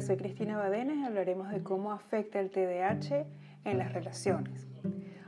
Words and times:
Soy 0.00 0.16
Cristina 0.16 0.56
Badenes 0.56 0.96
y 0.96 1.04
hablaremos 1.04 1.50
de 1.50 1.62
cómo 1.62 1.92
afecta 1.92 2.40
el 2.40 2.50
TDAH 2.50 3.26
en 3.64 3.76
las 3.76 3.92
relaciones. 3.92 4.66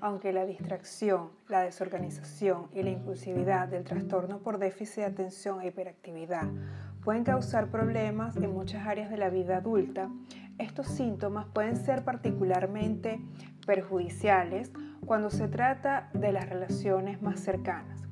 Aunque 0.00 0.32
la 0.32 0.46
distracción, 0.46 1.28
la 1.46 1.60
desorganización 1.60 2.68
y 2.72 2.82
la 2.82 2.88
impulsividad 2.88 3.68
del 3.68 3.84
trastorno 3.84 4.38
por 4.38 4.58
déficit 4.58 4.96
de 4.96 5.04
atención 5.04 5.60
e 5.60 5.66
hiperactividad 5.66 6.48
pueden 7.04 7.22
causar 7.22 7.70
problemas 7.70 8.38
en 8.38 8.50
muchas 8.50 8.86
áreas 8.86 9.10
de 9.10 9.18
la 9.18 9.28
vida 9.28 9.58
adulta, 9.58 10.08
estos 10.58 10.86
síntomas 10.86 11.46
pueden 11.52 11.76
ser 11.76 12.02
particularmente 12.02 13.20
perjudiciales 13.66 14.72
cuando 15.04 15.28
se 15.28 15.48
trata 15.48 16.08
de 16.14 16.32
las 16.32 16.48
relaciones 16.48 17.20
más 17.20 17.40
cercanas. 17.40 18.05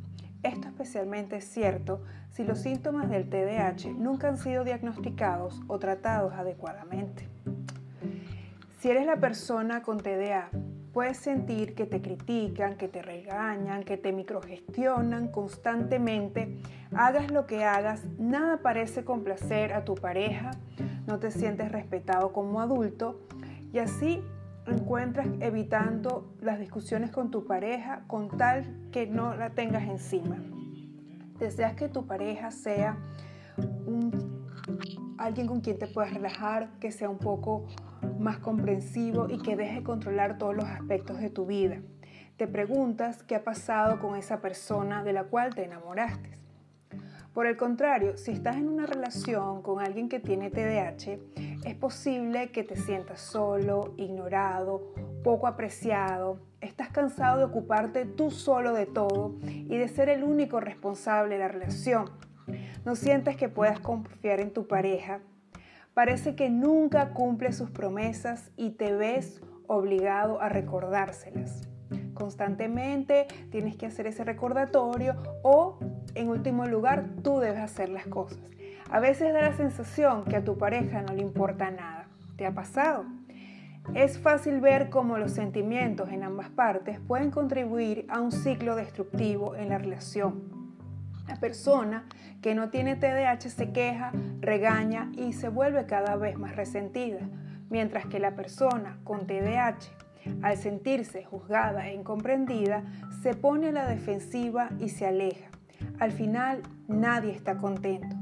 Esto 0.45 0.69
especialmente 0.69 1.37
es 1.37 1.47
cierto 1.47 2.03
si 2.31 2.45
los 2.45 2.59
síntomas 2.59 3.09
del 3.09 3.31
TDAH 3.31 3.95
nunca 3.97 4.29
han 4.29 4.37
sido 4.37 4.63
diagnosticados 4.63 5.63
o 5.69 5.79
tratados 5.79 6.35
adecuadamente. 6.35 7.27
Si 8.79 8.91
eres 8.91 9.07
la 9.07 9.17
persona 9.17 9.83
con 9.83 9.99
TDA, 9.99 10.51
puedes 10.93 11.17
sentir 11.17 11.75
que 11.75 11.87
te 11.87 12.03
critican, 12.03 12.77
que 12.77 12.89
te 12.89 13.01
regañan, 13.01 13.85
que 13.85 13.97
te 13.97 14.13
microgestionan 14.13 15.29
constantemente. 15.29 16.59
Hagas 16.95 17.31
lo 17.31 17.47
que 17.47 17.65
hagas, 17.65 18.05
nada 18.19 18.59
parece 18.59 19.03
complacer 19.03 19.73
a 19.73 19.87
tu 19.87 19.95
pareja, 19.95 20.51
no 21.07 21.19
te 21.21 21.31
sientes 21.31 21.73
respetado 21.73 22.35
como 22.35 22.61
adulto 22.61 23.19
y 23.73 23.79
así 23.79 24.23
encuentras 24.67 25.27
evitando 25.41 26.35
las 26.41 26.59
discusiones 26.59 27.11
con 27.11 27.31
tu 27.31 27.45
pareja 27.47 28.05
con 28.07 28.29
tal 28.29 28.89
que 28.91 29.07
no 29.07 29.35
la 29.35 29.51
tengas 29.51 29.85
encima. 29.85 30.37
Deseas 31.39 31.75
que 31.75 31.89
tu 31.89 32.07
pareja 32.07 32.51
sea 32.51 32.97
alguien 35.19 35.47
con 35.47 35.61
quien 35.61 35.79
te 35.79 35.87
puedas 35.87 36.13
relajar, 36.13 36.71
que 36.81 36.93
sea 36.93 37.09
un 37.09 37.19
poco 37.19 37.67
más 38.19 38.39
comprensivo 38.39 39.29
y 39.29 39.39
que 39.39 39.57
deje 39.57 39.83
controlar 39.83 40.39
todos 40.39 40.55
los 40.55 40.65
aspectos 40.65 41.21
de 41.21 41.31
tu 41.31 41.47
vida. 41.47 41.81
Te 42.37 42.49
preguntas 42.49 43.23
qué 43.23 43.37
ha 43.37 43.45
pasado 43.45 44.01
con 44.01 44.17
esa 44.17 44.41
persona 44.41 45.05
de 45.05 45.13
la 45.13 45.25
cual 45.25 45.55
te 45.55 45.65
enamoraste. 45.65 46.34
Por 47.35 47.49
el 47.49 47.57
contrario, 47.57 48.17
si 48.17 48.31
estás 48.31 48.57
en 48.57 48.69
una 48.69 48.87
relación 48.87 49.61
con 49.61 49.81
alguien 49.81 50.09
que 50.09 50.21
tiene 50.21 50.51
TDAH, 50.51 51.19
es 51.65 51.75
posible 51.75 52.53
que 52.53 52.63
te 52.63 52.77
sientas 52.77 53.21
solo, 53.21 53.93
ignorado, 53.97 54.95
poco 55.25 55.49
apreciado, 55.49 56.39
estás 56.61 56.91
cansado 56.91 57.39
de 57.39 57.45
ocuparte 57.45 58.05
tú 58.05 58.31
solo 58.31 58.73
de 58.73 58.87
todo 58.87 59.35
y 59.43 59.77
de 59.77 59.89
ser 59.89 60.11
el 60.11 60.23
único 60.23 60.61
responsable 60.61 61.35
de 61.35 61.41
la 61.41 61.49
relación. 61.49 62.09
No 62.85 62.95
sientes 62.95 63.37
que 63.37 63.49
puedas 63.49 63.81
confiar 63.81 64.39
en 64.39 64.53
tu 64.53 64.69
pareja. 64.69 65.21
Parece 65.93 66.37
que 66.37 66.51
nunca 66.51 67.15
cumple 67.15 67.53
sus 67.53 67.69
promesas 67.69 68.53
y 68.57 68.71
te 68.71 68.95
ves 68.95 69.43
obligado 69.67 70.41
a 70.41 70.49
recordárselas. 70.49 71.74
Constantemente 72.15 73.27
tienes 73.51 73.77
que 73.77 73.87
hacer 73.87 74.07
ese 74.07 74.25
recordatorio 74.25 75.17
o, 75.43 75.79
en 76.15 76.29
último 76.29 76.67
lugar, 76.67 77.07
tú 77.23 77.41
debes 77.41 77.61
hacer 77.61 77.89
las 77.89 78.07
cosas. 78.07 78.39
A 78.91 79.01
veces 79.01 79.33
da 79.33 79.43
la 79.43 79.57
sensación 79.57 80.25
que 80.25 80.37
a 80.37 80.45
tu 80.45 80.57
pareja 80.57 81.03
no 81.03 81.13
le 81.13 81.23
importa 81.23 81.71
nada. 81.71 82.07
¿Te 82.37 82.47
ha 82.47 82.53
pasado? 82.53 83.05
Es 83.93 84.19
fácil 84.19 84.61
ver 84.61 84.89
cómo 84.89 85.19
los 85.19 85.33
sentimientos 85.33 86.09
en 86.11 86.23
ambas 86.23 86.49
partes 86.49 86.99
pueden 87.01 87.31
contribuir 87.31 88.07
a 88.09 88.21
un 88.21 88.33
ciclo 88.33 88.77
destructivo 88.77 89.57
en 89.57 89.69
la 89.69 89.79
relación. 89.79 90.75
La 91.29 91.37
persona 91.37 92.07
que 92.41 92.55
no 92.55 92.71
tiene 92.71 92.97
TDAH 92.97 93.51
se 93.51 93.73
queja, 93.73 94.13
regaña 94.41 95.11
y 95.17 95.33
se 95.33 95.49
vuelve 95.49 95.87
cada 95.87 96.17
vez 96.17 96.39
más 96.39 96.57
resentida, 96.57 97.21
mientras 97.71 98.07
que 98.07 98.21
la 98.21 98.35
persona 98.35 98.99
con 99.05 99.27
TDAH, 99.27 100.04
al 100.43 100.57
sentirse 100.57 101.25
juzgada 101.25 101.89
e 101.89 101.95
incomprendida, 101.95 102.85
se 103.23 103.35
pone 103.35 103.69
a 103.69 103.73
la 103.73 103.89
defensiva 103.89 104.71
y 104.79 104.89
se 104.89 105.07
aleja. 105.07 105.51
Al 105.99 106.13
final, 106.13 106.63
nadie 106.89 107.33
está 107.33 107.57
contento. 107.57 108.17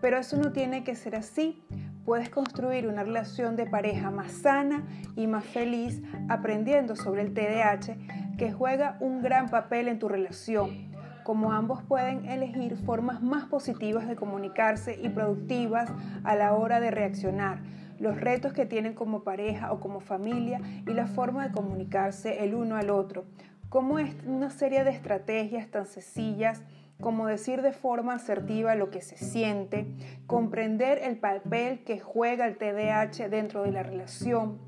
Pero 0.00 0.18
eso 0.18 0.36
no 0.36 0.52
tiene 0.52 0.82
que 0.84 0.96
ser 0.96 1.14
así. 1.14 1.62
Puedes 2.04 2.28
construir 2.28 2.88
una 2.88 3.04
relación 3.04 3.54
de 3.54 3.66
pareja 3.66 4.10
más 4.10 4.32
sana 4.32 4.84
y 5.14 5.28
más 5.28 5.44
feliz 5.44 6.02
aprendiendo 6.28 6.96
sobre 6.96 7.22
el 7.22 7.32
TDAH 7.32 7.96
que 8.36 8.50
juega 8.52 8.96
un 8.98 9.22
gran 9.22 9.48
papel 9.48 9.86
en 9.86 10.00
tu 10.00 10.08
relación, 10.08 10.90
como 11.22 11.52
ambos 11.52 11.82
pueden 11.82 12.24
elegir 12.26 12.76
formas 12.76 13.22
más 13.22 13.44
positivas 13.44 14.08
de 14.08 14.16
comunicarse 14.16 14.98
y 15.00 15.10
productivas 15.10 15.88
a 16.24 16.34
la 16.34 16.54
hora 16.54 16.80
de 16.80 16.90
reaccionar, 16.90 17.60
los 18.02 18.20
retos 18.20 18.52
que 18.52 18.66
tienen 18.66 18.94
como 18.94 19.22
pareja 19.22 19.72
o 19.72 19.78
como 19.78 20.00
familia 20.00 20.60
y 20.88 20.92
la 20.92 21.06
forma 21.06 21.46
de 21.46 21.54
comunicarse 21.54 22.42
el 22.42 22.56
uno 22.56 22.74
al 22.74 22.90
otro, 22.90 23.26
como 23.68 24.00
es 24.00 24.12
una 24.26 24.50
serie 24.50 24.82
de 24.82 24.90
estrategias 24.90 25.70
tan 25.70 25.86
sencillas 25.86 26.62
como 27.00 27.28
decir 27.28 27.62
de 27.62 27.72
forma 27.72 28.14
asertiva 28.14 28.74
lo 28.74 28.90
que 28.90 29.02
se 29.02 29.16
siente, 29.16 29.86
comprender 30.26 30.98
el 30.98 31.16
papel 31.16 31.84
que 31.84 32.00
juega 32.00 32.46
el 32.48 32.56
TDAH 32.58 33.28
dentro 33.28 33.62
de 33.62 33.70
la 33.70 33.84
relación, 33.84 34.58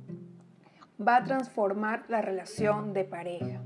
va 0.96 1.16
a 1.16 1.24
transformar 1.24 2.04
la 2.06 2.22
relación 2.22 2.92
de 2.92 3.02
pareja. 3.02 3.60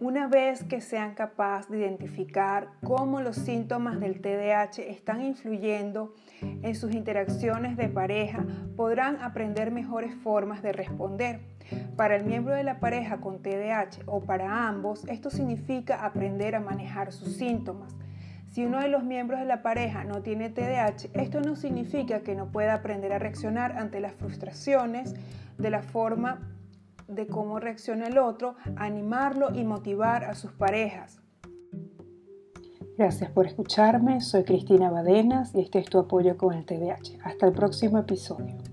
Una 0.00 0.28
vez 0.28 0.64
que 0.64 0.80
sean 0.80 1.14
capaces 1.14 1.70
de 1.70 1.80
identificar 1.80 2.68
cómo 2.82 3.20
los 3.20 3.36
síntomas 3.36 4.00
del 4.00 4.22
TDAH 4.22 4.88
están 4.88 5.20
influyendo 5.20 6.14
en 6.40 6.74
sus 6.74 6.94
interacciones 6.94 7.76
de 7.76 7.90
pareja, 7.90 8.46
podrán 8.78 9.20
aprender 9.20 9.70
mejores 9.70 10.14
formas 10.14 10.62
de 10.62 10.72
responder. 10.72 11.40
Para 11.96 12.16
el 12.16 12.24
miembro 12.24 12.54
de 12.54 12.64
la 12.64 12.80
pareja 12.80 13.18
con 13.20 13.42
TDAH 13.42 14.04
o 14.06 14.22
para 14.22 14.68
ambos, 14.68 15.04
esto 15.06 15.28
significa 15.28 16.02
aprender 16.02 16.54
a 16.54 16.60
manejar 16.60 17.12
sus 17.12 17.36
síntomas. 17.36 17.94
Si 18.48 18.64
uno 18.64 18.80
de 18.80 18.88
los 18.88 19.04
miembros 19.04 19.38
de 19.38 19.44
la 19.44 19.60
pareja 19.60 20.04
no 20.04 20.22
tiene 20.22 20.48
TDAH, 20.48 21.10
esto 21.12 21.42
no 21.42 21.56
significa 21.56 22.20
que 22.20 22.34
no 22.34 22.50
pueda 22.50 22.72
aprender 22.72 23.12
a 23.12 23.18
reaccionar 23.18 23.76
ante 23.76 24.00
las 24.00 24.14
frustraciones 24.14 25.14
de 25.58 25.68
la 25.68 25.82
forma 25.82 26.40
de 27.10 27.26
cómo 27.26 27.58
reacciona 27.58 28.06
el 28.06 28.18
otro, 28.18 28.56
animarlo 28.76 29.54
y 29.54 29.64
motivar 29.64 30.24
a 30.24 30.34
sus 30.34 30.52
parejas. 30.52 31.20
Gracias 32.96 33.30
por 33.30 33.46
escucharme, 33.46 34.20
soy 34.20 34.44
Cristina 34.44 34.90
Badenas 34.90 35.54
y 35.54 35.60
este 35.60 35.78
es 35.78 35.88
tu 35.88 35.98
apoyo 35.98 36.36
con 36.36 36.54
el 36.54 36.66
TDAH. 36.66 37.18
Hasta 37.24 37.46
el 37.46 37.52
próximo 37.52 37.98
episodio. 37.98 38.69